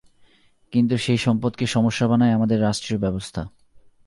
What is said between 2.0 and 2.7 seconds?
বানায় আমাদের